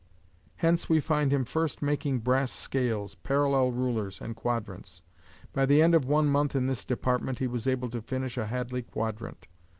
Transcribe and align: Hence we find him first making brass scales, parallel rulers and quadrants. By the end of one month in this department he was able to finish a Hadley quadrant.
Hence 0.55 0.89
we 0.89 0.99
find 0.99 1.31
him 1.31 1.45
first 1.45 1.83
making 1.83 2.21
brass 2.21 2.51
scales, 2.51 3.13
parallel 3.13 3.71
rulers 3.71 4.19
and 4.19 4.35
quadrants. 4.35 5.03
By 5.53 5.67
the 5.67 5.79
end 5.83 5.93
of 5.93 6.05
one 6.05 6.25
month 6.27 6.55
in 6.55 6.65
this 6.65 6.83
department 6.83 7.37
he 7.37 7.45
was 7.45 7.67
able 7.67 7.91
to 7.91 8.01
finish 8.01 8.35
a 8.35 8.47
Hadley 8.47 8.81
quadrant. 8.81 9.45